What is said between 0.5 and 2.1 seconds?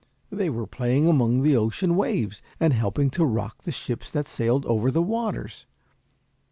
playing among the ocean